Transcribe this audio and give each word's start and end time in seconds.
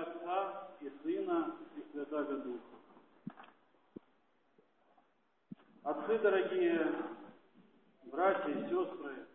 Отца 0.00 0.68
и 0.80 0.90
Сына 1.02 1.56
и 1.76 1.92
Святаго 1.92 2.36
Духа. 2.36 2.76
Отцы 5.82 6.18
дорогие, 6.18 6.94
братья 8.04 8.50
и 8.50 8.62
сестры, 8.68 9.26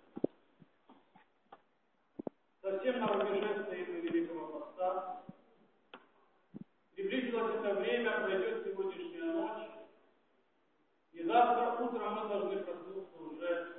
совсем 2.62 3.00
на 3.00 3.08
рубеже 3.08 3.64
стоит 3.64 3.88
Великого 3.90 4.60
Поста. 4.60 5.24
Приблизилось 6.96 7.56
это 7.56 7.76
время, 7.76 8.22
пройдет 8.22 8.66
сегодняшняя 8.66 9.34
ночь, 9.34 9.70
и 11.14 11.24
завтра 11.24 11.84
утром 11.84 12.14
мы 12.16 12.28
должны 12.30 12.64
проснуться 12.64 13.18
уже 13.18 13.75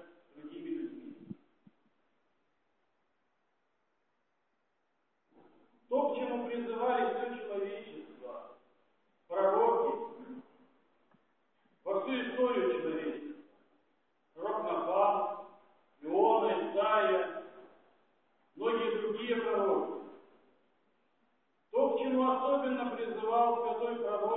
Hallelujah 23.57 24.36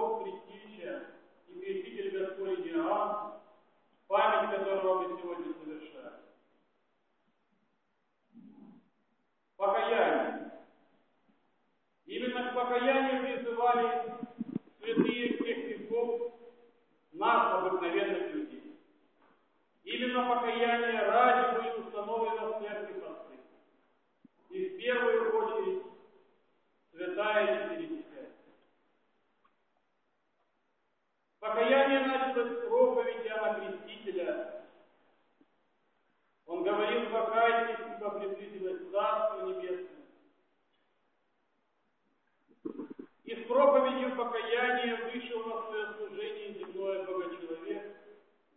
покаяния 45.20 45.30
вышел 45.30 45.44
на 45.46 45.68
свое 45.68 45.94
служение 45.98 46.54
земное 46.54 47.06
Богочеловек, 47.06 47.98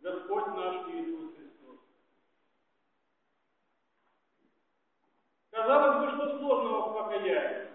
Господь 0.01 0.47
наш 0.47 0.87
Иисус 0.89 1.35
Христос. 1.35 1.79
Казалось 5.51 6.05
бы, 6.05 6.15
что 6.15 6.37
сложного 6.39 6.89
в 6.89 6.93
покаянии? 6.93 7.69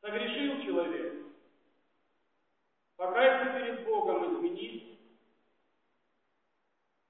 Согрешил 0.00 0.62
человек, 0.64 1.26
покаяться 2.96 3.58
перед 3.58 3.84
Богом, 3.84 4.34
изменить. 4.34 4.98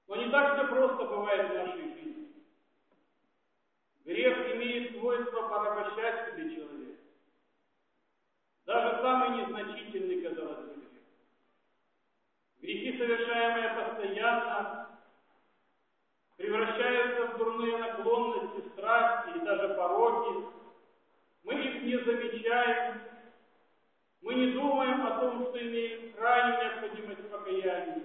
Но 0.07 0.15
не 0.17 0.29
так 0.29 0.55
все 0.55 0.67
просто 0.67 1.05
бывает 1.05 1.49
в 1.49 1.53
нашей 1.55 1.93
жизни. 1.95 2.27
Грех 4.05 4.55
имеет 4.55 4.99
свойство 4.99 5.47
порабощать 5.47 6.29
себе 6.29 6.55
человека. 6.55 6.83
Даже 8.65 9.01
самый 9.01 9.41
незначительный, 9.41 10.21
казалось 10.21 10.59
бы, 10.59 10.75
грех. 10.75 10.89
Грехи, 12.61 12.97
совершаемые 12.97 13.69
постоянно, 13.69 14.99
превращаются 16.37 17.27
в 17.27 17.37
дурные 17.37 17.77
наклонности, 17.77 18.69
страсти 18.69 19.37
и 19.37 19.41
даже 19.41 19.73
пороки. 19.75 20.45
Мы 21.43 21.55
их 21.55 21.83
не 21.83 21.97
замечаем, 21.97 23.01
мы 24.21 24.33
не 24.35 24.51
думаем 24.53 25.05
о 25.05 25.19
том, 25.19 25.45
что 25.47 25.61
имеем 25.61 26.13
крайнюю 26.13 26.63
необходимость 26.63 27.19
в 27.19 27.29
покаянии. 27.29 28.03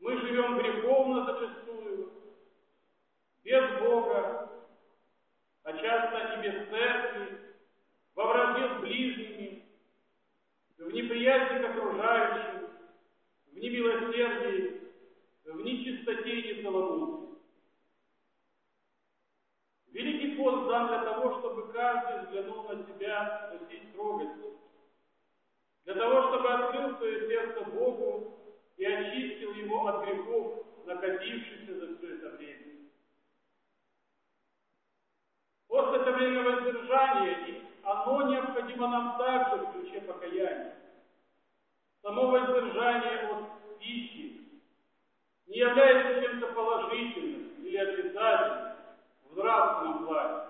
Мы 0.00 0.18
живем 0.18 0.58
греховно 0.58 1.24
зачастую, 1.26 2.12
без 3.44 3.80
Бога, 3.80 4.50
а 5.62 5.72
часто 5.72 6.34
и 6.34 6.42
без 6.42 6.68
церкви, 6.68 7.46
во 8.16 8.24
вражде 8.24 8.66
с 8.66 8.80
ближними, 8.80 9.62
в 10.78 10.90
неприязни 11.26 11.58
к 11.58 11.70
окружающим, 11.70 12.68
в 13.52 13.58
немилосердии, 13.58 14.80
в 15.44 15.60
нечистоте 15.60 16.30
и 16.30 16.56
нецеломудрии. 16.56 17.36
Великий 19.88 20.36
пост 20.36 20.68
дан 20.68 20.88
для 20.88 21.04
того, 21.04 21.38
чтобы 21.38 21.72
каждый 21.72 22.26
взглянул 22.26 22.64
на 22.64 22.84
себя 22.84 23.50
со 23.50 23.66
всей 23.66 23.88
строгостью, 23.90 24.58
для 25.84 25.94
того, 25.94 26.28
чтобы 26.28 26.48
открыл 26.48 26.96
свое 26.96 27.28
сердце 27.28 27.64
Богу 27.70 28.58
и 28.76 28.84
очистил 28.84 29.52
его 29.54 29.86
от 29.86 30.04
грехов, 30.04 30.66
накопившихся 30.84 31.74
за 31.74 31.96
все 31.96 32.14
это 32.16 32.36
время. 32.36 32.66
Пост 35.68 35.96
это 35.96 36.12
время 36.12 36.42
воздержания, 36.42 37.46
и 37.46 37.62
оно 37.82 38.30
необходимо 38.30 38.88
нам 38.88 39.18
также 39.18 39.64
в 39.64 39.72
ключе 39.72 40.00
покаяния. 40.02 40.75
Само 42.06 42.28
воздержание 42.28 43.18
от 43.32 43.78
пищи 43.80 44.40
не 45.48 45.56
является 45.58 46.22
чем-то 46.22 46.52
положительным 46.52 47.64
или 47.64 47.76
отрицательным 47.78 48.76
в 49.24 49.36
нравственном 49.36 50.06
плане. 50.06 50.44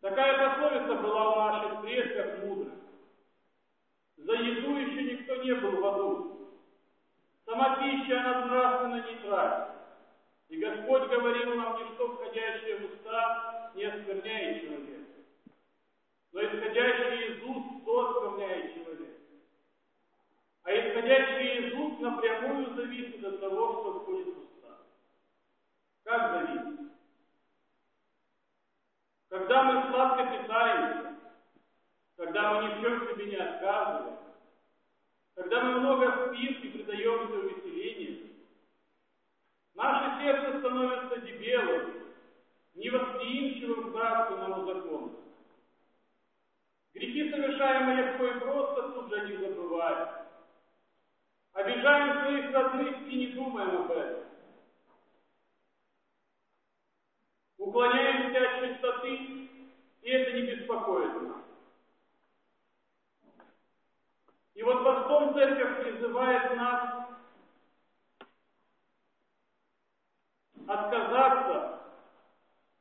Такая 0.00 0.38
пословица 0.38 1.02
была 1.02 1.32
у 1.32 1.36
наших 1.36 1.82
предков 1.82 2.44
мудрых. 2.44 2.72
За 4.16 4.32
еду 4.32 4.74
еще 4.74 5.02
никто 5.02 5.36
не 5.42 5.54
был 5.56 5.82
в 5.82 5.86
аду. 5.86 6.50
Сама 7.44 7.76
пища, 7.76 8.20
она 8.20 8.46
нравственно 8.46 9.06
нейтральна. 9.06 9.74
И 10.48 10.56
Господь 10.56 11.10
говорил 11.10 11.56
нам, 11.56 11.76
ничто 11.76 12.08
входящее 12.08 12.78
в 12.78 12.84
уста 12.84 13.70
не 13.74 13.84
оскверняет 13.84 14.62
человека, 14.62 15.10
но 16.32 16.40
исходящее 16.40 17.36
из 17.36 17.42
уст 17.42 17.73
то 17.94 18.10
оскверняет 18.10 18.74
человека. 18.74 19.20
А 20.64 20.72
исходящее 20.72 21.68
из 21.68 21.74
уст 21.74 22.00
напрямую 22.00 22.74
зависит 22.74 23.24
от 23.24 23.40
того, 23.40 23.72
что 23.72 24.00
входит 24.00 24.34
в 24.34 24.38
уста. 24.38 24.78
Как 26.02 26.32
зависит? 26.32 26.80
Когда 29.28 29.62
мы 29.62 29.90
сладко 29.90 30.38
питаемся, 30.38 31.14
когда 32.16 32.54
мы 32.54 32.68
ни 32.68 32.74
в 32.74 32.80
чем 32.80 33.08
себе 33.08 33.26
не 33.26 33.36
отказываем, 33.36 34.18
когда 35.36 35.64
мы 35.64 35.80
много 35.80 36.26
спим 36.26 36.62
и 36.62 36.68
предаемся 36.70 37.34
увеселению, 37.34 38.30
наше 39.74 40.22
сердце 40.22 40.58
становится 40.58 41.20
дебелым, 41.20 41.94
невосприимчивым 42.74 43.92
к 43.92 43.94
нравственному 43.94 44.64
закону. 44.66 45.23
Грехи, 46.94 47.30
совершаемые 47.30 47.96
легко 47.96 48.24
и 48.24 48.40
просто, 48.40 48.88
тут 48.90 49.10
же 49.10 49.28
не 49.28 49.36
забываем. 49.36 50.08
Обижаем 51.52 52.20
своих 52.20 52.52
родных 52.52 53.08
и 53.08 53.16
не 53.16 53.26
думаем 53.28 53.82
об 53.82 53.90
этом. 53.90 54.24
Уклоняемся 57.58 58.38
от 58.38 58.60
чистоты, 58.60 59.48
и 60.02 60.10
это 60.10 60.32
не 60.32 60.42
беспокоит 60.42 61.22
нас. 61.22 61.42
И 64.54 64.62
вот 64.62 64.84
постом 64.84 65.34
церковь 65.34 65.82
призывает 65.82 66.56
нас 66.56 67.08
отказаться 70.66 71.80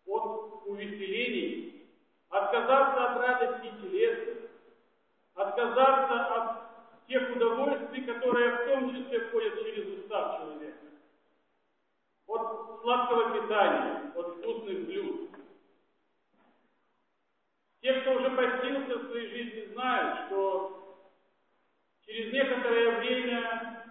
от 0.06 0.68
увеселений, 0.68 1.90
отказаться 2.30 3.12
от 3.12 3.23
отказаться 5.74 6.36
от 6.36 7.08
тех 7.08 7.36
удовольствий, 7.36 8.04
которые 8.04 8.52
в 8.52 8.66
том 8.68 8.96
числе 8.96 9.20
входят 9.22 9.56
через 9.64 10.00
устав 10.00 10.40
человека. 10.40 10.78
От 12.28 12.82
сладкого 12.82 13.42
питания, 13.42 14.12
от 14.16 14.38
вкусных 14.38 14.86
блюд. 14.86 15.30
Те, 17.82 18.02
кто 18.02 18.14
уже 18.14 18.30
постился 18.32 18.98
в 18.98 19.08
своей 19.08 19.30
жизни, 19.30 19.74
знают, 19.74 20.28
что 20.28 21.10
через 22.06 22.32
некоторое 22.32 23.00
время, 23.00 23.84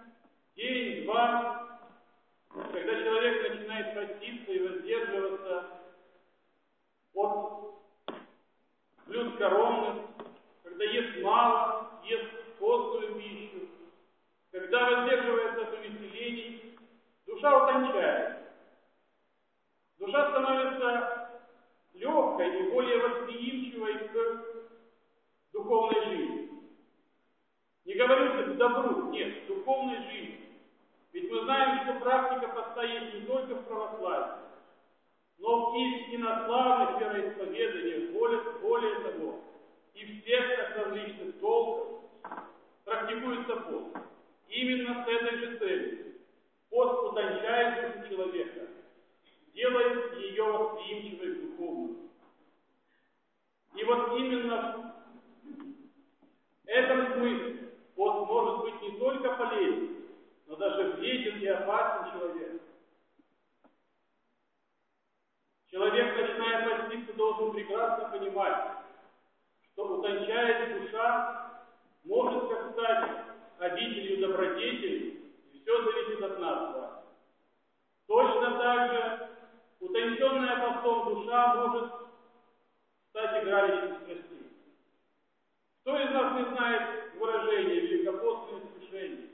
день-два, 0.55 1.79
когда 2.49 3.03
человек 3.03 3.51
начинает 3.51 3.93
поститься 3.93 4.51
и 4.51 4.67
воздерживаться 4.67 5.65
от 7.13 7.75
блюд 9.05 9.37
коронных, 9.37 10.02
когда 10.83 10.91
ест 10.91 11.21
мало, 11.21 11.89
ест 12.03 12.57
пошлую 12.59 13.15
пищу, 13.15 13.67
когда 14.51 14.89
воздерживается 14.89 15.61
от 15.61 15.73
увеселений, 15.73 16.77
душа 17.25 17.63
утончается, 17.63 18.39
Душа 19.99 20.31
становится 20.31 21.29
легкой 21.93 22.59
и 22.59 22.71
более 22.71 22.97
восприимчивой 23.07 24.09
к 24.09 24.45
духовной 25.53 26.05
жизни. 26.05 26.49
Не 27.85 27.93
говорю 27.93 28.53
к 28.53 28.57
добру, 28.57 29.11
нет, 29.11 29.47
духовной 29.47 29.97
жизни. 30.09 30.39
Ведь 31.13 31.31
мы 31.31 31.43
знаем, 31.43 31.83
что 31.83 31.99
практика 32.01 32.49
поста 32.49 32.85
не 32.85 33.21
только 33.21 33.55
в 33.55 33.65
православии, 33.65 34.43
но 35.37 35.73
и 35.77 36.03
в 36.03 36.15
инославных 36.15 36.99
вероисповеданиях, 36.99 38.11
более, 38.11 38.41
более 38.61 38.95
того, 38.95 39.39
и 39.93 40.05
в 40.05 40.25
сектах 40.25 40.75
различных 40.77 41.39
толков 41.39 42.01
практикуется 42.83 43.55
пост. 43.57 43.97
Именно 44.47 45.03
с 45.03 45.07
этой 45.07 45.37
же 45.37 45.57
целью. 45.57 46.13
Пост 46.69 47.11
утончает 47.11 47.97
душу 47.97 48.09
человека, 48.09 48.67
делает 49.53 50.17
ее 50.17 50.43
восприимчивой 50.43 51.35
к 51.35 51.41
духовному. 51.41 52.09
И 53.75 53.83
вот 53.83 54.17
именно 54.17 54.93
в 56.63 56.67
этом 56.67 57.13
смысле 57.13 57.69
пост 57.95 58.27
может 58.27 58.61
быть 58.61 58.81
не 58.81 58.97
только 58.97 59.35
полезен, 59.35 60.05
но 60.47 60.55
даже 60.55 60.93
вреден 60.93 61.39
и 61.39 61.47
опасен 61.47 62.11
человеку. 62.11 62.59
Человек, 65.69 66.17
начиная 66.17 66.69
поститься, 66.69 67.13
должен 67.13 67.51
прекрасно 67.53 68.09
понимать, 68.09 68.73
что 69.73 69.82
утончает 69.99 70.81
душа, 70.81 71.51
может, 72.03 72.49
как 72.49 72.71
стать 72.73 73.11
обителью 73.59 74.27
добродетели, 74.27 75.31
и 75.51 75.61
все 75.61 75.83
зависит 75.83 76.21
от 76.23 76.39
нас. 76.39 77.03
Точно 78.07 78.59
так 78.59 78.91
же 78.91 79.29
утонченная 79.79 80.59
постом 80.59 81.15
душа 81.15 81.55
может 81.55 81.91
стать 83.09 83.43
игралищем 83.43 83.95
страстей. 84.01 84.49
Кто 85.81 85.99
из 85.99 86.11
нас 86.11 86.33
не 86.37 86.55
знает 86.55 87.13
выражение 87.15 87.79
великопостное 87.81 88.61
искушение? 88.61 89.29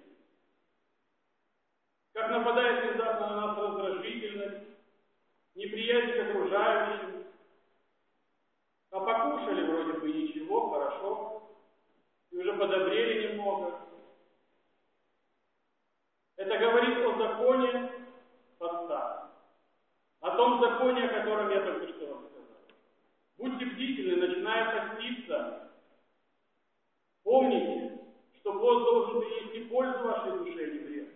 Как 2.14 2.32
нападает 2.32 2.92
внезапно 2.92 3.28
на 3.28 3.36
нас 3.48 3.58
раздражительность, 3.58 4.70
неприязнь 5.56 6.14
к 6.14 6.30
окружающим. 6.30 7.09
Подобрели 12.60 13.30
немного. 13.30 13.80
Это 16.36 16.58
говорит 16.58 16.98
о 17.06 17.18
законе 17.18 17.92
поста, 18.58 19.32
о 20.20 20.32
том 20.36 20.60
законе, 20.62 21.06
о 21.06 21.20
котором 21.20 21.50
я 21.50 21.62
только 21.62 21.88
что 21.88 22.06
вам 22.08 22.26
сказал. 22.28 22.58
Будьте 23.38 23.66
бдительны, 23.66 24.28
начиная 24.28 24.90
поститься. 24.90 25.72
Помните, 27.24 28.00
что 28.40 28.54
пост 28.54 28.86
должен 28.86 29.22
принести 29.22 29.70
пользу 29.70 30.04
вашей 30.04 30.32
душе, 30.40 30.72
не 30.72 30.80
вред. 30.80 31.10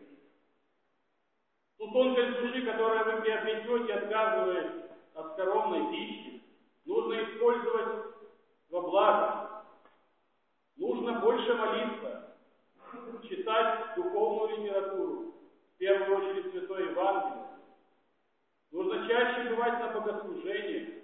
Ту 1.78 1.92
тонкость 1.92 2.40
души, 2.40 2.66
которую 2.66 3.06
вы 3.06 3.22
приобретете, 3.22 3.94
отказываясь 3.94 4.72
от 5.14 5.34
скоромной 5.34 5.92
пищи, 5.92 6.42
нужно 6.86 7.24
использовать 7.24 8.06
во 8.70 8.82
благо. 8.82 9.43
Нужно 10.76 11.20
больше 11.20 11.54
молиться, 11.54 12.36
читать 13.24 13.96
духовную 13.96 14.58
литературу, 14.58 15.36
в 15.74 15.78
первую 15.78 16.18
очередь 16.18 16.52
Святое 16.52 16.90
Евангелие. 16.90 17.48
Нужно 18.72 19.08
чаще 19.08 19.50
бывать 19.50 19.80
на 19.80 20.00
богослужениях. 20.00 21.04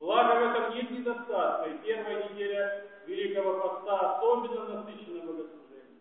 Благо 0.00 0.34
в 0.34 0.50
этом 0.50 0.74
нет 0.74 0.90
недостатка, 0.90 1.70
и 1.70 1.78
первая 1.78 2.28
неделя 2.28 2.90
Великого 3.06 3.60
Поста 3.60 4.18
особенно 4.18 4.64
насыщена 4.64 5.20
богослужением. 5.20 6.00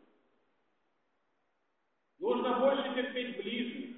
Нужно 2.17 2.59
больше 2.59 2.95
терпеть 2.95 3.37
ближних, 3.37 3.97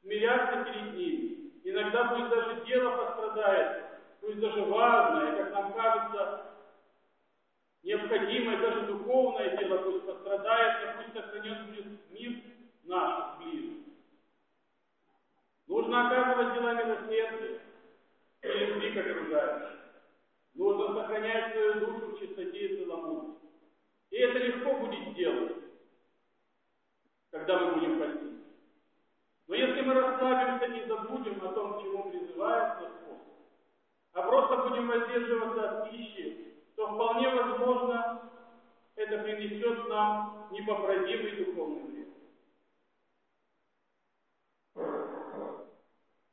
смиряться 0.00 0.64
перед 0.64 0.94
ними. 0.94 1.52
Иногда 1.64 2.04
пусть 2.04 2.30
даже 2.30 2.64
дело 2.64 2.96
пострадает, 2.96 3.84
пусть 4.22 4.40
даже 4.40 4.62
важное, 4.62 5.36
как 5.36 5.52
нам 5.52 5.72
кажется, 5.74 6.51
даже 8.62 8.86
духовное 8.86 9.56
дело 9.58 9.82
пусть 9.82 10.06
пострадает, 10.06 10.96
но 10.96 11.02
пусть 11.02 11.14
сохранен 11.14 11.66
будет 11.66 12.10
мир 12.10 12.42
наш 12.84 13.38
ближних. 13.38 13.84
Нужно 15.66 16.06
оказывать 16.06 16.54
дела 16.54 16.74
милосердия 16.74 17.60
и 18.42 18.48
любви 18.48 18.92
к 18.92 18.96
окружающим. 18.96 19.78
Нужно 20.54 20.94
сохранять 20.94 21.52
свою 21.52 21.74
душу 21.80 22.16
в 22.16 22.20
чистоте 22.20 22.58
и 22.58 22.76
целомудрии. 22.76 23.38
И 24.10 24.16
это 24.16 24.38
легко 24.38 24.74
будет 24.74 25.14
делать 25.14 25.62
когда 27.32 27.58
мы 27.58 27.72
будем 27.72 27.98
поститься. 27.98 28.42
Но 29.48 29.54
если 29.54 29.80
мы 29.80 29.94
расслабимся 29.94 30.66
и 30.66 30.86
забудем 30.86 31.42
о 31.44 31.52
том, 31.52 31.74
к 31.74 31.82
чему 31.82 32.10
призывает 32.10 32.78
Господь, 32.78 33.18
а 34.12 34.22
просто 34.22 34.68
будем 34.68 34.86
воздерживаться 34.86 35.70
от 35.70 35.90
пищи, 35.90 36.54
то 36.76 36.94
вполне 36.94 37.30
возможно 37.30 38.31
это 38.96 39.18
принесет 39.22 39.88
нам 39.88 40.48
непоправимый 40.50 41.44
духовный 41.44 41.82
вред. 41.84 42.08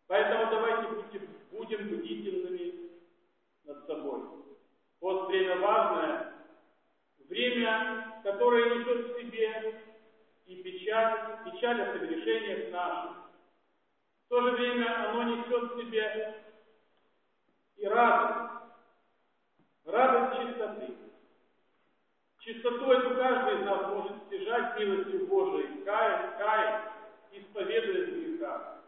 Поэтому 0.08 0.52
давайте 0.52 0.88
будем, 0.90 1.28
будем 1.52 1.88
бдительными 1.88 2.90
над 3.66 3.86
собой. 3.86 4.22
Вот 5.00 5.28
время 5.28 5.60
важное, 5.60 6.34
время, 7.30 8.22
которое 8.24 8.78
несет 8.78 9.08
в 9.08 9.22
себе 9.22 9.84
и 10.48 10.64
печаль, 10.64 11.44
печаль 11.46 11.82
о 11.82 11.94
согрешениях 11.94 12.72
наших. 12.72 13.18
В 14.26 14.30
то 14.30 14.42
же 14.42 14.52
время 14.52 15.10
оно 15.10 15.24
несет 15.24 15.72
в 15.72 15.78
себе 15.80 16.44
и 17.78 17.86
радость, 17.86 18.54
радость. 19.86 20.59
Чистоту 22.50 22.92
эту 22.92 23.16
каждый 23.16 23.60
из 23.60 23.66
нас 23.66 23.94
может 23.94 24.24
стяжать 24.26 24.80
милостью 24.80 25.28
Божией, 25.28 25.84
каясь, 25.84 26.36
каясь, 26.40 26.82
исповедуя 27.32 28.08
греха 28.08 28.82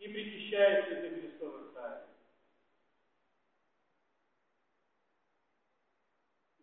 и 0.00 0.08
причащаясь 0.08 0.86
для 0.88 1.10
Христовых 1.10 1.72
тайн. 1.72 2.00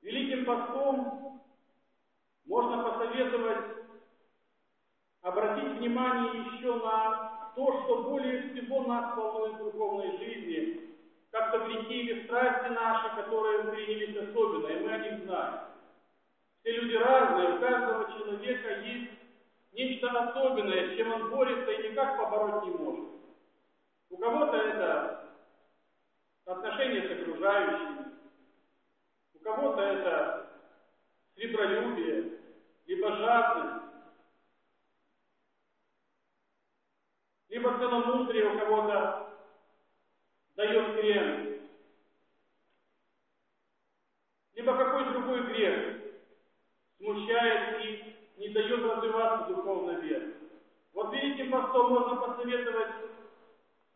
Великим 0.01 0.43
постом 0.43 1.41
можно 2.45 2.83
посоветовать 2.91 3.77
обратить 5.21 5.77
внимание 5.77 6.57
еще 6.57 6.75
на 6.75 7.53
то, 7.55 7.83
что 7.83 8.03
более 8.03 8.49
всего 8.49 8.83
нас 8.83 9.15
волнует 9.15 9.53
в 9.53 9.63
духовной 9.63 10.17
жизни, 10.17 10.93
как-то 11.31 11.59
грехи 11.59 12.01
или 12.01 12.25
страсти 12.25 12.67
наши, 12.67 13.15
которые 13.15 13.71
принялись 13.71 14.17
особенно, 14.17 14.67
и 14.67 14.79
мы 14.83 14.91
о 14.91 14.97
них 14.97 15.23
знаем. 15.23 15.72
Все 16.63 16.71
люди 16.71 16.95
разные, 16.95 17.57
у 17.57 17.59
каждого 17.59 18.09
человека 18.13 18.79
есть 18.85 19.11
нечто 19.73 20.09
особенное, 20.09 20.93
с 20.93 20.97
чем 20.97 21.11
он 21.11 21.29
борется 21.29 21.69
и 21.71 21.91
никак 21.91 22.17
побороть 22.17 22.63
не 22.63 22.71
может. 22.71 23.09
У 24.09 24.17
кого-то 24.17 24.55
это 24.55 25.29
отношения 26.45 27.01
с 27.01 27.21
окружающими, 27.21 28.13
у 29.33 29.39
кого-то 29.39 29.81
это 29.81 30.49
сребролюбие, 31.35 32.39
либо 32.85 33.11
жадность, 33.17 33.83
либо 37.49 37.77
целомудрие 37.77 38.45
у 38.45 38.57
кого-то 38.57 39.37
дает 40.55 40.95
грех, 40.95 41.59
либо 44.53 44.77
грех 44.77 44.92
смущает 47.23 47.85
и 47.85 48.15
не 48.37 48.49
дает 48.49 48.83
развиваться 48.83 49.53
духовно 49.53 49.91
вере. 49.99 50.33
Вот 50.93 51.13
великим 51.13 51.51
постом 51.51 51.89
можно 51.89 52.15
посоветовать 52.15 52.89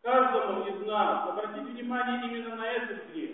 каждому 0.02 0.66
из 0.66 0.86
нас 0.86 1.28
обратить 1.28 1.68
внимание 1.68 2.30
именно 2.30 2.56
на 2.56 2.66
этот 2.66 3.10
грех. 3.12 3.30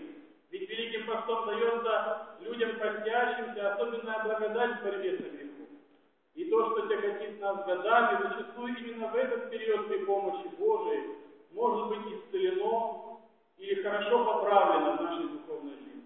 Ведь 0.51 0.69
великим 0.69 1.07
постом 1.07 1.47
дается 1.47 2.37
людям 2.41 2.79
постящимся 2.79 3.75
особенная 3.75 4.23
благодать 4.23 4.81
в 4.81 4.85
борьбе 4.85 5.17
с 5.17 5.21
грехом. 5.21 5.67
И 6.35 6.51
то, 6.51 6.71
что 6.71 6.89
тяготит 6.89 7.41
нас 7.41 7.65
годами, 7.65 8.23
зачастую 8.23 8.77
именно 8.77 9.09
в 9.09 9.17
этот 9.17 9.51
период 9.51 9.89
при 9.89 10.05
помощи 10.05 10.49
Божией 10.59 11.17
может 11.53 11.89
быть 11.89 12.13
исцелено 12.13 13.21
или 13.57 13.83
хорошо 13.83 14.25
поправлено 14.25 14.97
в 14.97 15.01
нашей 15.01 15.29
духовной 15.29 15.77
жизни. 15.77 16.05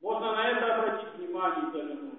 Можно 0.00 0.32
на 0.32 0.48
это 0.50 0.74
обратить 0.76 1.07
вниманием 1.38 1.72
даже 1.72 1.94
нужно. 1.94 2.18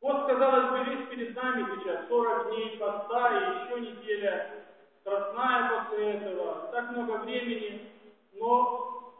Вот, 0.00 0.26
казалось 0.26 0.70
бы, 0.70 0.90
весь 0.90 1.08
перед 1.08 1.34
нами 1.34 1.80
сейчас. 1.80 2.06
40 2.08 2.48
дней 2.48 2.76
поста 2.78 3.36
и 3.36 3.64
еще 3.64 3.80
неделя. 3.80 4.64
Страстная 5.00 5.84
после 5.84 6.12
этого, 6.12 6.68
так 6.72 6.90
много 6.90 7.18
времени, 7.18 7.92
но 8.34 9.14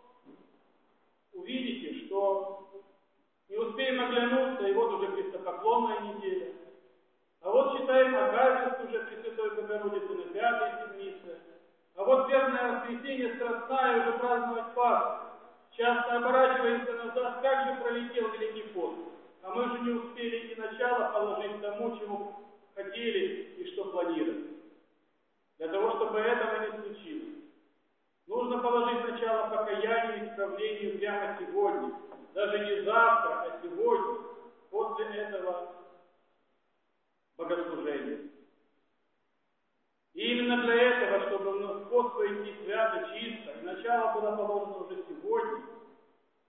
увидите, 1.32 2.06
что 2.06 2.82
не 3.48 3.56
успеем 3.56 4.00
оглянуться, 4.00 4.66
и 4.66 4.72
вот 4.72 4.94
уже 4.94 5.12
крестопоклонная 5.12 6.00
неделя. 6.00 6.54
А 7.40 7.50
вот 7.50 7.78
читаем 7.78 8.16
Агапист 8.16 8.88
уже 8.88 8.98
Пресвятой 9.04 9.50
Богородицы 9.50 10.12
на 10.12 10.24
пятой 10.32 10.85
а 11.96 12.04
вот 12.04 12.28
верное 12.28 12.72
воскресенье 12.72 13.34
страстная 13.36 14.02
уже 14.02 14.18
праздновать 14.18 14.74
Пасху. 14.74 15.26
Часто 15.76 16.16
оборачиваемся 16.16 16.92
назад, 16.92 17.40
как 17.40 17.68
же 17.68 17.82
пролетел 17.82 18.28
Великий 18.32 18.68
пост. 18.74 18.96
А 19.42 19.50
мы 19.50 19.64
же 19.64 19.78
не 19.82 19.90
успели 19.92 20.52
и 20.52 20.60
начало 20.60 21.10
положить 21.12 21.60
тому, 21.62 21.98
чему 21.98 22.34
хотели 22.74 23.54
и 23.56 23.72
что 23.72 23.86
планировали. 23.86 24.56
Для 25.58 25.68
того, 25.68 25.96
чтобы 25.96 26.18
этого 26.18 26.66
не 26.66 26.82
случилось, 26.82 27.34
нужно 28.26 28.58
положить 28.58 29.10
начало 29.10 29.48
покаянию 29.48 30.24
и 30.24 30.28
исправлению 30.28 30.98
прямо 30.98 31.38
сегодня. 31.38 31.94
Даже 32.34 32.58
не 32.58 32.82
завтра, 32.82 33.30
а 33.30 33.60
сегодня, 33.62 34.18
после 34.70 35.06
этого 35.06 35.72
богослужения. 37.38 38.35
И 40.16 40.32
именно 40.32 40.62
для 40.62 40.74
этого, 40.74 41.28
чтобы 41.28 41.84
вход 41.84 42.14
пройти 42.14 42.54
свято, 42.64 43.06
чисто, 43.12 43.50
и 43.60 43.64
начало 43.64 44.18
было 44.18 44.34
положено 44.34 44.86
уже 44.86 45.04
сегодня, 45.10 45.62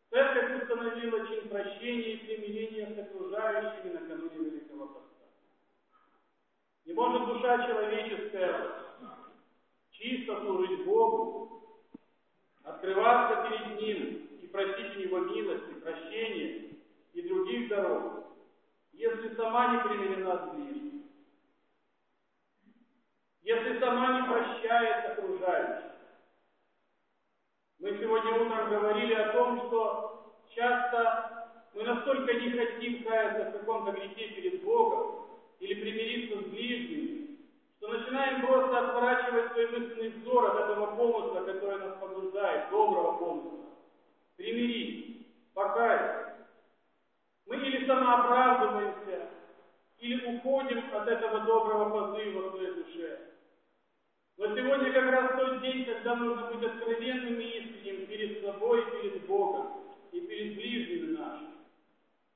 Церковь 0.09 0.63
установила 0.63 1.27
чин 1.27 1.49
прощения 1.49 2.13
и 2.13 2.17
примирения 2.17 2.95
с 2.95 2.97
окружающими 2.97 3.91
накануне 3.91 4.37
Великого 4.37 4.87
Поста. 4.87 5.25
Не 6.85 6.93
может 6.93 7.25
душа 7.25 7.67
человеческая 7.67 8.71
чисто 9.91 10.39
служить 10.39 10.85
Богу, 10.85 11.61
открываться 12.63 13.49
перед 13.49 13.81
Ним 13.81 14.29
и 14.43 14.47
просить 14.47 14.95
у 14.95 14.99
Него 15.01 15.19
милости, 15.19 15.73
прощения 15.81 16.71
и 17.11 17.21
других 17.27 17.67
даров, 17.67 18.27
если 18.93 19.35
сама 19.35 19.73
не 19.73 19.89
примирена 19.89 20.37
с 20.37 20.55
ближним, 20.55 20.96
если 23.47 23.79
сама 23.79 24.19
не 24.19 24.27
прощает 24.27 25.05
окружающих. 25.05 25.91
Мы 27.79 27.97
сегодня 27.97 28.41
утром 28.41 28.69
говорили 28.69 29.13
о 29.13 29.31
том, 29.31 29.67
что 29.67 30.35
часто 30.53 31.47
мы 31.73 31.83
настолько 31.83 32.33
не 32.33 32.51
хотим 32.51 33.03
каяться 33.05 33.49
в 33.49 33.59
каком-то 33.59 33.93
грехе 33.93 34.35
перед 34.35 34.63
Богом 34.63 35.27
или 35.61 35.75
примириться 35.75 36.41
с 36.41 36.45
ближними, 36.51 37.37
что 37.77 37.87
начинаем 37.87 38.45
просто 38.45 38.79
отворачивать 38.79 39.53
свой 39.53 39.67
мысленный 39.67 40.09
взор 40.09 40.45
от 40.47 40.69
этого 40.69 40.95
помысла, 40.97 41.45
который 41.45 41.79
нас 41.79 41.97
погружает, 42.01 42.69
доброго 42.69 43.13
помысла. 43.13 43.65
Примирить, 44.35 45.25
покаяться. 45.53 46.47
Мы 47.45 47.55
или 47.55 47.87
самооправдываемся, 47.87 49.29
или 49.99 50.35
уходим 50.35 50.83
от 50.93 51.07
этого 51.07 51.39
доброго 51.45 51.89
позыва 51.89 52.49
в 52.49 52.51
своей 52.51 52.73
душе. 52.73 53.27
Но 54.37 54.55
сегодня 54.55 54.93
как 54.93 55.11
раз 55.11 55.31
когда 56.07 56.23
нужно 56.23 56.47
быть 56.47 56.63
откровенным 56.63 57.37
и 57.37 57.43
искренним 57.43 58.05
перед 58.07 58.41
собой, 58.41 58.81
перед 58.91 59.25
Богом 59.27 59.83
и 60.13 60.21
перед 60.21 60.55
ближними 60.55 61.17
нашими. 61.17 61.49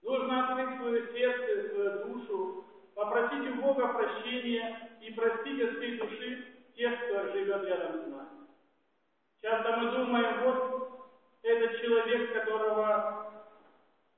Нужно 0.02 0.44
открыть 0.46 0.78
свое 0.78 1.14
сердце, 1.14 1.70
свою 1.70 2.06
душу, 2.06 2.66
попросить 2.96 3.50
у 3.50 3.62
Бога 3.62 3.88
прощения 3.94 4.90
и 5.02 5.14
простить 5.14 5.62
от 5.62 5.78
всей 5.78 5.98
души 6.00 6.46
тех, 6.76 6.94
кто 7.06 7.32
живет 7.32 7.64
рядом 7.64 8.02
с 8.02 8.08
нами. 8.08 8.48
Часто 9.42 9.78
мы 9.78 9.92
думаем, 9.92 10.44
вот 10.44 11.10
этот 11.44 11.82
человек, 11.82 12.34
которого, 12.34 13.32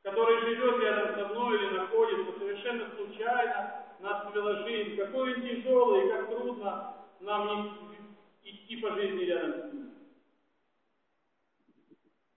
который 0.01 0.39
живет 0.41 0.79
рядом 0.79 1.15
со 1.15 1.27
мной 1.27 1.57
или 1.57 1.77
находится, 1.77 2.39
совершенно 2.39 2.89
случайно 2.95 3.85
нас 3.99 4.31
свела 4.31 4.63
жизнь, 4.63 4.97
какой 4.97 5.35
он 5.35 5.41
тяжелый 5.43 6.07
и 6.07 6.11
как 6.11 6.29
трудно 6.29 6.95
нам 7.19 7.47
не 7.91 7.92
идти 8.53 8.77
по 8.77 8.91
жизни 8.91 9.23
рядом 9.23 9.69
с 9.69 9.73
ним. 9.73 9.91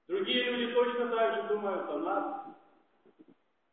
Другие 0.08 0.44
люди 0.44 0.72
точно 0.72 1.08
так 1.08 1.34
же 1.34 1.48
думают 1.54 1.90
о 1.90 1.98
нас. 1.98 2.46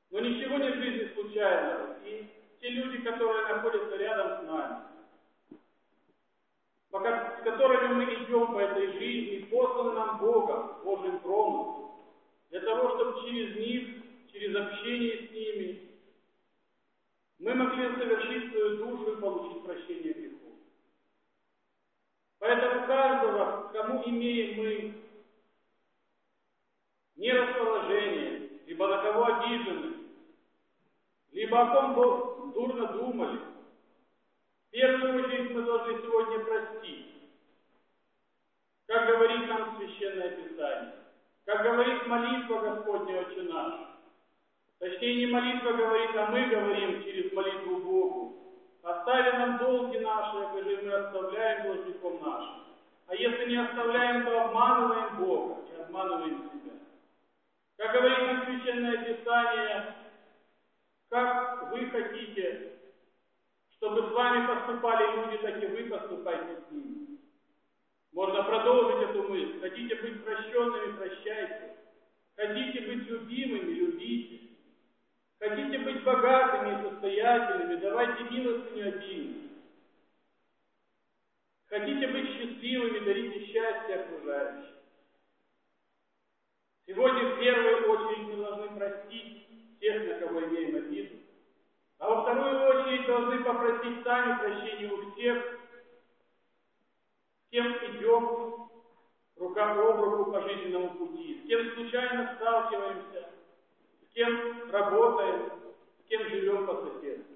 Но 0.10 0.20
ничего 0.20 0.58
не 0.58 0.72
в 0.72 0.76
жизни 0.76 1.14
случайного. 1.14 1.98
И 2.06 2.28
те 2.62 2.70
люди, 2.70 3.00
которые 3.00 3.48
находятся 3.48 3.96
рядом 3.98 4.40
с 4.46 4.50
нами, 4.50 4.84
пока, 6.92 7.40
с 7.40 7.44
которыми 7.44 7.94
мы 7.94 8.04
идем 8.14 8.54
по 8.54 8.60
этой 8.60 8.94
жизни, 8.94 9.48
посланы 9.50 9.94
нам 9.94 10.20
Богом, 10.20 10.84
Божьим 10.84 11.20
промыслом, 11.20 11.92
для 12.50 12.62
того, 12.62 12.96
чтобы 12.96 13.28
через 13.28 13.56
них, 13.58 14.04
через 14.32 14.56
общение 14.56 15.28
с 15.28 15.32
ними, 15.32 15.90
мы 17.40 17.56
могли 17.56 17.96
совершить 17.96 18.52
свою 18.52 18.78
душу 18.78 19.14
и 19.14 19.22
получить 19.22 19.64
прощение 19.64 20.14
грехов. 20.14 20.33
Поэтому 22.44 22.86
каждого, 22.88 23.70
кому 23.72 24.04
имеем 24.06 24.58
мы 24.58 24.94
нерасположение, 27.16 28.50
либо 28.66 28.86
на 28.86 28.98
кого 29.02 29.24
обижены, 29.28 29.94
либо 31.32 31.62
о 31.62 31.94
ком 31.94 32.52
дурно 32.52 32.88
думали, 32.88 33.40
в 33.40 34.72
первую 34.72 35.24
очередь 35.24 35.52
мы 35.52 35.62
должны 35.62 36.02
сегодня 36.02 36.40
простить. 36.40 37.14
Как 38.88 39.08
говорит 39.08 39.48
нам 39.48 39.78
Священное 39.78 40.32
Писание, 40.32 40.96
как 41.46 41.64
говорит 41.64 42.06
молитва 42.08 42.60
Господня 42.60 43.22
Отче 43.22 43.44
наш. 43.44 43.74
Точнее, 44.80 45.16
не 45.16 45.28
молитва 45.28 45.72
говорит, 45.72 46.14
а 46.18 46.26
мы 46.30 46.46
говорим 46.48 47.04
через 47.06 47.32
молитву 47.32 47.78
Богу. 47.78 48.43
Остави 48.84 49.32
нам 49.38 49.58
долги 49.60 49.98
наши, 50.00 50.38
как 50.54 50.64
же 50.66 50.82
мы 50.84 50.94
оставляем 50.94 51.64
должником 51.64 52.22
нашим. 52.22 52.64
А 53.08 53.16
если 53.16 53.50
не 53.50 53.56
оставляем, 53.56 54.26
то 54.26 54.46
обманываем 54.46 55.18
Бога 55.18 55.62
и 55.72 55.82
обманываем 55.82 56.50
себя. 56.52 56.74
Как 57.78 57.94
говорит 57.94 58.20
нам 58.20 58.46
Священное 58.46 58.98
Писание, 59.06 59.96
как 61.10 61.72
вы 61.72 61.86
хотите, 61.92 62.74
чтобы 63.78 64.10
с 64.10 64.12
вами 64.12 64.48
поступали 64.48 65.16
люди, 65.16 65.38
так 65.38 65.64
и 65.64 65.68
вы 65.68 65.90
поступайте 65.90 66.62
с 66.68 66.72
ними. 66.72 67.20
Можно 68.12 68.44
продолжить 68.44 69.10
эту 69.10 69.24
мысль. 69.24 69.62
Хотите 69.62 69.96
быть 69.96 70.26
прощенными, 70.26 70.98
прощайте. 70.98 71.78
Хотите 72.36 72.82
быть 72.82 73.08
любимыми, 73.08 73.72
любите. 73.72 74.43
Быть 76.04 76.16
богатыми 76.16 76.80
и 76.80 76.90
состоятельными, 76.90 77.76
давайте 77.76 78.24
милостыню 78.24 78.88
обильно. 78.90 79.50
Хотите 81.68 82.08
быть 82.08 82.30
счастливыми, 82.30 83.00
дарите 83.00 83.46
счастье 83.46 83.96
окружающим. 83.96 84.76
Сегодня 86.86 87.30
в 87.30 87.40
первую 87.40 87.90
очередь 87.90 88.28
мы 88.28 88.36
должны 88.36 88.78
простить 88.78 89.80
тех, 89.80 90.08
на 90.08 90.28
кого 90.28 90.44
имеем 90.44 90.76
обиду. 90.76 91.16
А 92.00 92.10
во 92.10 92.22
вторую 92.24 92.62
очередь 92.68 93.08
должны 93.08 93.44
попросить 93.44 94.04
сами 94.04 94.40
прощения 94.40 94.92
у 94.92 95.12
всех, 95.12 95.60
с 97.46 97.50
кем 97.50 97.66
идем 97.66 98.70
рука 99.38 99.72
об 99.72 100.02
руку 100.02 100.32
по 100.32 100.42
жизненному 100.42 100.90
пути, 100.96 101.42
с 101.44 101.48
кем 101.48 101.74
случайно 101.76 102.36
сталкиваемся, 102.36 103.30
с 104.02 104.14
кем 104.14 104.70
работаем, 104.70 105.63
кем 106.10 106.30
живем 106.30 106.66
по 106.66 106.76
соседству. 106.76 107.36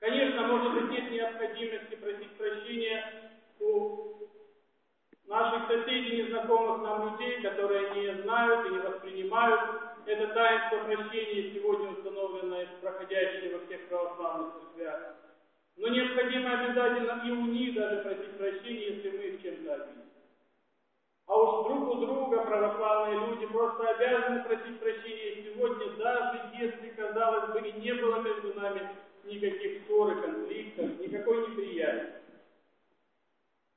Конечно, 0.00 0.46
может 0.46 0.74
быть, 0.74 0.90
нет 0.90 1.10
необходимости 1.10 1.94
просить 1.96 2.30
прощения 2.32 3.30
у 3.60 4.28
наших 5.26 5.66
соседей, 5.66 6.22
незнакомых 6.24 6.82
нам 6.82 7.12
людей, 7.12 7.40
которые 7.40 7.90
не 7.94 8.22
знают 8.22 8.66
и 8.66 8.70
не 8.70 8.78
воспринимают 8.78 9.80
это 10.06 10.34
таинство 10.34 10.84
прощения, 10.84 11.54
сегодня 11.54 11.90
установленное, 11.90 12.68
проходящее 12.80 13.56
во 13.56 13.64
всех 13.64 13.88
православных 13.88 14.54
церквях. 14.54 15.14
Но 15.76 15.88
необходимо 15.88 16.60
обязательно 16.60 17.22
и 17.26 17.30
у 17.30 17.46
них 17.46 17.74
даже 17.74 18.02
просить 18.02 18.36
прощения, 18.36 18.96
если 18.96 19.10
мы 19.10 19.24
их 19.24 19.42
чем-то 19.42 19.74
обидели. 19.74 20.03
Друг 21.64 21.88
у 21.88 21.94
друга 21.94 22.42
православные 22.42 23.26
люди 23.26 23.46
просто 23.46 23.88
обязаны 23.88 24.44
просить 24.44 24.78
прощения 24.80 25.44
сегодня, 25.44 25.96
даже 25.96 26.40
если, 26.58 26.88
казалось 26.90 27.52
бы, 27.52 27.66
и 27.66 27.72
не 27.80 27.94
было 27.94 28.20
между 28.20 28.52
нами 28.52 28.86
никаких 29.24 29.86
ссор 29.86 30.12
и 30.12 30.20
конфликтов, 30.20 31.00
никакой 31.00 31.48
неприязни. 31.48 32.10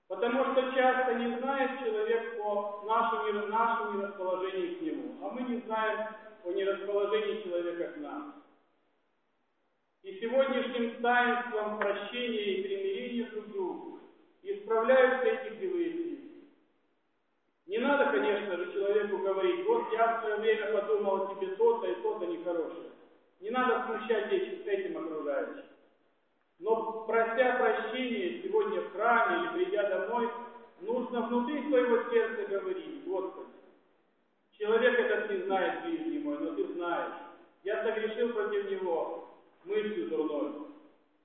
Потому 0.10 0.44
что 0.52 0.74
часто 0.76 1.14
не 1.14 1.38
знает 1.38 1.80
человек 1.80 2.38
о 2.44 2.84
нашем, 2.86 3.50
нашем 3.50 3.98
нерасположении 3.98 4.76
к 4.76 4.82
нему, 4.82 5.16
а 5.22 5.30
мы 5.30 5.42
не 5.44 5.62
знаем 5.62 6.08
о 6.44 6.52
нерасположении 6.52 7.44
человека 7.44 7.94
к 7.94 7.98
нам. 7.98 8.44
и 10.04 10.20
сегодняшним 10.20 11.02
таинством 11.02 11.80
прощения 11.80 12.44
и 12.44 12.64
примирения 12.64 13.30
друг 13.30 13.48
другу 13.48 14.00
исправляются 14.44 15.26
эти 15.26 15.56
кривые. 15.56 16.17
Не 17.68 17.80
надо, 17.80 18.12
конечно 18.12 18.56
же, 18.56 18.72
человеку 18.72 19.18
говорить, 19.18 19.66
вот 19.66 19.92
я 19.92 20.18
в 20.18 20.22
свое 20.22 20.36
время 20.38 20.72
подумал 20.72 21.16
о 21.24 21.36
тебе 21.36 21.48
то-то 21.56 21.86
и 21.86 21.96
то-то 21.96 22.26
нехорошее. 22.26 22.92
Не 23.42 23.50
надо 23.50 23.86
смущать 23.86 24.32
этим 24.32 24.98
окружающих. 24.98 25.66
Но 26.60 27.04
прося 27.06 27.58
прощения 27.58 28.42
сегодня 28.42 28.82
в 28.82 28.94
храме 28.94 29.44
или 29.44 29.66
придя 29.66 29.84
домой, 29.90 30.30
нужно 30.80 31.28
внутри 31.28 31.68
своего 31.68 32.10
сердца 32.10 32.50
говорить, 32.50 33.06
Господи, 33.06 33.50
человек 34.58 34.98
этот 34.98 35.30
не 35.30 35.44
знает 35.44 35.84
ближний 35.84 36.20
мой, 36.20 36.40
но 36.40 36.52
ты 36.56 36.74
знаешь. 36.74 37.14
Я 37.64 37.84
согрешил 37.84 38.32
против 38.34 38.72
него 38.72 39.30
мыслью 39.66 40.10
дурной. 40.10 40.54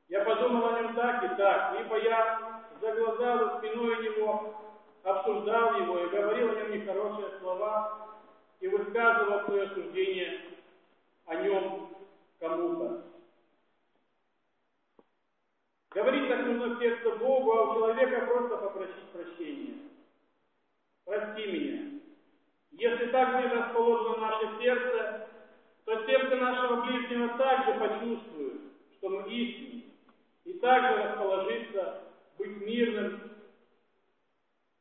Я 0.08 0.25
подумал 0.25 0.66
о 0.66 0.80
нем 0.80 0.94
так 0.94 1.25
и 1.25 1.37
так, 1.37 1.78
либо 1.78 1.99
я 1.99 2.62
за 2.80 2.92
глаза, 2.92 3.38
за 3.38 3.58
спиной 3.58 4.02
него 4.02 4.54
обсуждал 5.02 5.80
его 5.80 5.99
и 5.99 6.08
говорил 6.11 6.52
нехорошие 7.02 7.38
слова 7.40 8.18
и 8.61 8.68
высказывал 8.68 9.44
свое 9.44 9.68
суждение 9.71 10.40
о 11.26 11.35
нем 11.37 11.88
кому-то. 12.38 13.04
Говорить 15.90 16.28
так 16.28 16.47
нужно 16.47 16.78
сердце 16.78 17.16
Богу, 17.16 17.52
а 17.52 17.71
у 17.71 17.75
человека 17.75 18.26
просто 18.26 18.56
попросить 18.56 19.09
прощения. 19.12 19.75
Прости 21.04 21.47
меня. 21.47 22.00
Если 22.71 23.06
так 23.06 23.37
будет 23.37 23.52
расположено 23.52 24.16
наше 24.16 24.62
сердце, 24.62 25.28
то 25.85 26.06
сердце 26.06 26.37
нашего 26.37 26.82
ближнего 26.82 27.37
также 27.37 27.78
почувствует, 27.78 28.61
что 28.97 29.09
мы 29.11 29.28
истинны, 29.28 29.85
и 30.44 30.54
также 30.54 31.02
расположится 31.02 32.04
быть 32.38 32.56
мирным 32.62 33.32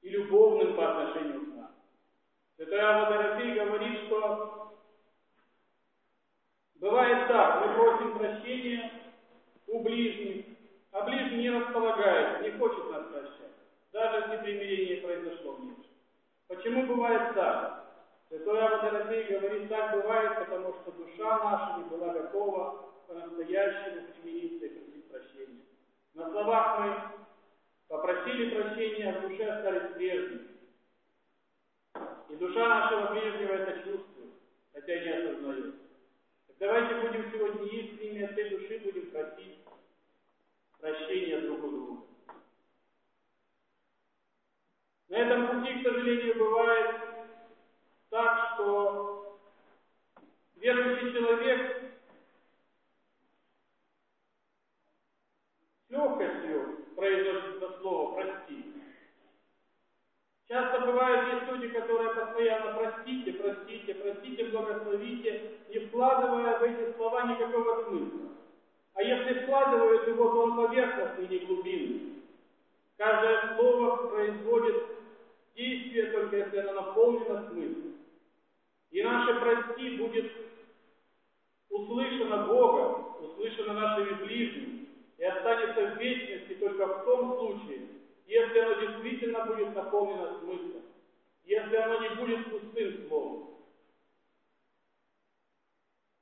и 0.01 0.09
любовным 0.09 0.75
по 0.75 0.91
отношению 0.91 1.45
к 1.45 1.50
Святой 2.61 2.79
Авва 2.79 3.09
говорит, 3.09 4.05
что 4.05 4.71
бывает 6.75 7.27
так, 7.27 7.65
мы 7.65 7.73
просим 7.73 8.19
прощения 8.19 8.91
у 9.65 9.79
ближних, 9.79 10.45
а 10.91 11.01
ближний 11.01 11.37
не 11.37 11.49
располагает, 11.49 12.43
не 12.43 12.51
хочет 12.59 12.91
нас 12.91 13.07
прощать, 13.07 13.55
даже 13.91 14.17
если 14.17 14.43
примирение 14.43 14.97
произошло 14.97 15.53
внешне. 15.53 15.85
Почему 16.49 16.85
бывает 16.85 17.33
так? 17.33 17.87
Святой 18.29 18.61
Авва 18.61 18.77
говорит, 19.07 19.67
так 19.67 19.93
бывает, 19.93 20.37
потому 20.37 20.75
что 20.81 20.91
душа 20.91 21.39
наша 21.39 21.79
не 21.79 21.85
была 21.85 22.13
готова 22.13 22.91
по-настоящему 23.07 24.05
примириться 24.21 24.67
и 24.67 24.69
просить 24.69 25.09
прощения. 25.09 25.65
На 26.13 26.29
словах 26.29 26.79
мы 26.79 26.95
попросили 27.87 28.53
прощения, 28.53 29.09
а 29.09 29.19
в 29.19 29.29
душе 29.29 29.45
остались 29.49 29.93
прежними. 29.95 30.50
И 32.31 32.35
душа 32.37 32.67
нашего 32.67 33.11
ближнего 33.11 33.53
это 33.53 33.73
чувствует, 33.83 34.31
хотя 34.73 34.95
и 34.95 35.05
не 35.05 35.11
осознает. 35.11 35.75
Так 36.47 36.55
давайте 36.59 36.95
будем 36.95 37.31
сегодня 37.31 37.65
искренне 37.65 38.25
от 38.25 38.31
всей 38.31 38.49
души 38.49 38.79
будем 38.79 39.11
просить 39.11 39.59
прощения 40.79 41.41
друг 41.41 41.63
у 41.63 41.69
друга. 41.69 42.01
На 45.09 45.15
этом 45.17 45.59
пути, 45.59 45.79
к 45.79 45.83
сожалению, 45.83 46.35
бывает 46.39 46.95
так, 48.09 48.53
что 48.53 49.37
верующий 50.55 51.11
человек 51.11 51.91
с 55.87 55.91
легкостью 55.91 56.85
произносит 56.95 57.57
это 57.57 57.79
слово 57.79 58.15
«прости». 58.15 58.71
Часто 60.47 60.81
бывают 60.81 61.33
есть 61.33 61.51
люди, 61.51 61.69
которые 61.69 62.13
постоянно 62.13 62.73
«простите, 62.73 63.33
простите, 63.33 63.95
простите, 63.95 64.45
благословите», 64.49 65.51
не 65.69 65.79
вкладывая 65.87 66.59
в 66.59 66.63
эти 66.63 66.93
слова 66.97 67.23
никакого 67.23 67.80
смысла. 67.91 68.29
А 68.93 69.03
если 69.03 69.41
вкладывают 69.41 70.07
его, 70.07 70.29
то 70.29 70.41
он 70.43 70.55
поверхностный, 70.55 71.27
не 71.27 71.39
глубинный. 71.39 72.13
Каждое 72.97 73.55
слово 73.55 74.07
производит 74.07 74.83
действие, 75.55 76.11
только 76.11 76.37
если 76.37 76.57
оно 76.57 76.73
наполнено 76.73 77.49
смыслом. 77.49 77.95
И 78.91 79.03
наше 79.03 79.39
«прости» 79.39 79.97
будет 79.97 80.31
услышано 81.69 82.47
Богом, 82.47 83.15
услышано 83.21 83.73
нашими 83.73 84.13
ближними, 84.23 84.87
и 85.17 85.23
останется 85.23 85.95
в 85.95 85.99
вечности 85.99 86.53
только 86.55 86.85
в 86.85 87.05
том 87.05 87.37
случае, 87.37 87.87
если 88.25 88.59
оно 88.59 88.73
действительно 88.81 89.45
будет 89.45 89.73
наполнено 89.73 90.39
смыслом, 90.39 90.81
если 91.45 91.75
оно 91.75 92.01
не 92.01 92.09
будет 92.15 92.51
пустым 92.51 93.07
словом. 93.07 93.50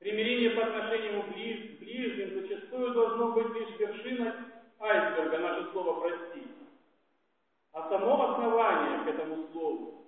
Примирение 0.10 0.50
по 0.50 0.64
отношению 0.64 1.22
к 1.22 1.28
ближним 1.28 2.42
зачастую 2.42 2.94
должно 2.96 3.28
быть 3.34 3.54
лишь 3.54 3.78
вершиной 3.78 4.32
айсберга, 4.80 5.38
наше 5.38 5.72
слово 5.72 6.00
«прости». 6.02 6.48
А 7.74 7.88
само 7.90 8.32
основание 8.32 9.04
к 9.04 9.08
этому 9.08 9.46
слову 9.52 10.04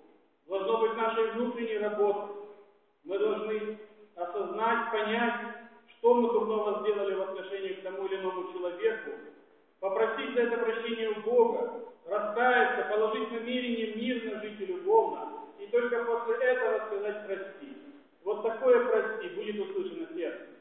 должно 0.47 0.79
быть 0.79 0.95
нашей 0.95 1.29
внутренней 1.33 1.77
работой. 1.77 2.35
Мы 3.03 3.19
должны 3.19 3.77
осознать, 4.15 4.91
понять, 4.91 5.39
что 5.85 6.15
мы 6.15 6.33
дурного 6.33 6.81
сделали 6.81 7.13
в 7.13 7.21
отношении 7.21 7.73
к 7.73 7.83
тому 7.83 8.03
или 8.07 8.15
иному 8.15 8.51
человеку, 8.53 9.11
попросить 9.79 10.33
за 10.33 10.41
это 10.41 10.57
прощение 10.57 11.09
у 11.09 11.21
Бога, 11.21 11.79
раскаяться, 12.07 12.89
положить 12.89 13.31
намерение 13.31 13.93
мирно 13.93 14.41
жить 14.41 14.61
и 14.61 14.65
любовно, 14.65 15.29
и 15.59 15.67
только 15.67 16.03
после 16.05 16.37
этого 16.37 16.87
сказать 16.87 17.27
«прости». 17.27 17.90
Вот 18.23 18.43
такое 18.43 18.86
«прости» 18.86 19.29
будет 19.29 19.60
услышано 19.60 20.07
сердцем. 20.15 20.55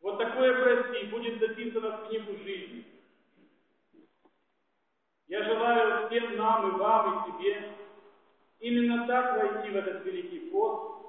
Вот 0.00 0.18
такое 0.18 0.62
«прости» 0.62 1.06
будет 1.06 1.38
записано 1.38 1.98
в 1.98 2.08
книгу 2.08 2.36
жизни. 2.38 2.84
Я 5.28 5.44
желаю 5.44 6.08
всем 6.08 6.36
нам 6.36 6.68
и 6.68 6.78
вам, 6.78 7.24
и 7.24 7.32
себе 7.32 7.72
именно 8.58 9.06
так 9.06 9.36
войти 9.36 9.70
в 9.70 9.76
этот 9.76 10.04
великий 10.04 10.50
пост, 10.50 11.06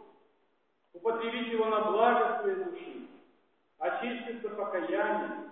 употребить 0.93 1.51
его 1.51 1.65
на 1.65 1.81
благо 1.91 2.41
своей 2.41 2.63
души, 2.63 3.07
очиститься 3.79 4.49
покаянием, 4.49 5.51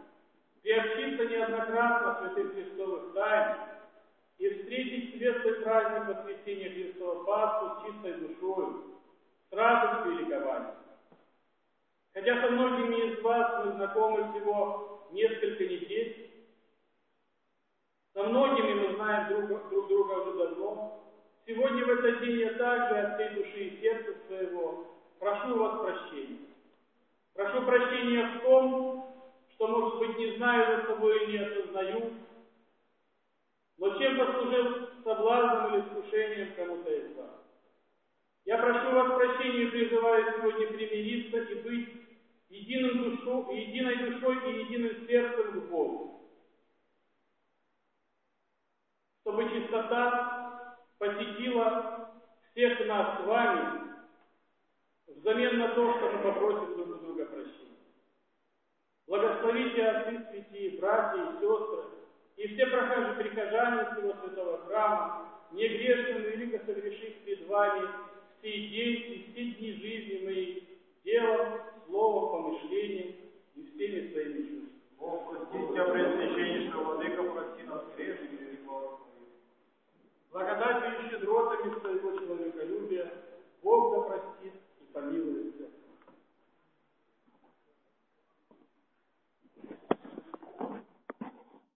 приобщиться 0.62 1.26
неоднократно 1.26 2.20
святых 2.20 2.54
Христовых 2.54 3.14
тайн 3.14 3.58
и 4.38 4.50
встретить 4.50 5.16
светлый 5.16 5.62
праздник 5.62 6.16
воскресения 6.16 6.70
Христова 6.70 7.24
Пасху 7.24 7.82
с 7.82 7.86
чистой 7.86 8.14
душою, 8.14 8.99
и 9.52 9.56
ликованием. 9.56 10.76
Хотя 12.14 12.42
со 12.42 12.52
многими 12.52 13.14
из 13.14 13.22
вас 13.22 13.66
мы 13.66 13.72
знакомы 13.74 14.32
всего 14.32 15.08
несколько 15.12 15.64
недель, 15.64 16.32
со 18.14 18.24
многими 18.24 18.74
мы 18.74 18.96
знаем 18.96 19.48
друг, 19.48 19.70
друг 19.70 19.88
друга 19.88 20.12
уже 20.14 20.38
давно, 20.38 21.04
сегодня 21.46 21.86
в 21.86 21.90
этот 21.90 22.22
день 22.22 22.40
я 22.40 22.54
также 22.54 23.00
от 23.00 23.16
всей 23.16 23.30
души 23.36 23.60
и 23.60 23.82
сердца 23.82 24.16
своего 24.28 24.86
прошу 25.20 25.56
у 25.56 25.60
вас 25.60 25.82
прощения. 25.82 26.40
Прошу 27.34 27.62
прощения 27.64 28.40
в 28.40 28.42
том, 28.42 29.06
что, 29.54 29.68
может 29.68 30.00
быть, 30.00 30.18
не 30.18 30.36
знаю 30.38 30.82
за 30.82 30.88
собой 30.88 31.24
и 31.24 31.32
не 31.32 31.38
осознаю, 31.38 32.14
но 33.78 33.98
чем 33.98 34.18
послужил 34.18 34.90
соблазном 35.04 35.74
или 35.74 35.82
искушением 35.82 36.54
кому-то 36.56 36.92
из 36.92 37.16
вас. 37.16 37.39
Я 38.46 38.58
прошу 38.58 38.92
вас 38.92 39.16
прощения 39.16 39.64
и 39.64 39.70
призываю 39.70 40.34
сегодня 40.34 40.68
примириться 40.68 41.38
и 41.38 41.56
быть 41.62 41.90
единым 42.50 43.16
душу, 43.16 43.52
единой 43.52 43.96
душой 43.98 44.38
и 44.50 44.60
единым 44.64 45.08
сердцем 45.08 45.52
к 45.52 45.70
Богу. 45.70 46.22
Чтобы 49.22 49.50
чистота 49.50 50.78
посетила 50.98 52.10
всех 52.52 52.88
нас 52.88 53.22
с 53.22 53.26
вами 53.26 53.80
взамен 55.08 55.60
на 55.60 55.70
то, 55.70 55.98
что 55.98 56.12
мы 56.12 56.24
попросим 56.24 56.76
друг 56.76 56.90
у 56.90 57.06
друга 57.06 57.26
прощения. 57.26 57.78
Благословите 59.06 59.86
отцы 59.86 60.26
святые, 60.32 60.80
братья 60.80 61.24
и 61.24 61.34
сестры, 61.40 61.84
и 62.38 62.48
все 62.48 62.68
прохожи, 62.68 63.16
прихожане 63.16 63.92
всего 63.92 64.14
святого 64.22 64.66
храма, 64.66 65.30
не 65.52 65.68
грешным 65.68 66.24
и 66.24 66.30
велико 66.30 66.66
согрешив 66.66 67.18
пред 67.24 67.48
вами 67.48 67.90
все 68.40 68.68
идеи, 68.68 69.26
все 69.32 69.52
дни 69.52 69.74
жизни 69.74 70.26
моей, 70.26 70.80
делом, 71.04 71.62
словом, 71.88 72.32
помышлением 72.32 73.16
и 73.56 73.64
всеми 73.64 74.12
своими 74.12 74.38
чувствами. 74.48 74.70
Бог, 74.98 75.30
прости 75.30 75.68
тебя, 75.68 75.86
Преосвященнейшего 75.86 76.84
Владыка, 76.84 77.24
прости 77.24 77.64
нас 77.64 77.84
грешных 77.96 78.32
и 78.32 78.66
слава 78.66 79.00
Благодатью 80.32 81.06
и 81.06 81.10
щедротами 81.10 81.80
своего 81.80 82.12
человеколюбия 82.20 83.12
Бог 83.62 83.94
да 83.94 84.02
простит 84.02 84.54
и 84.82 84.94
помилует. 84.94 85.49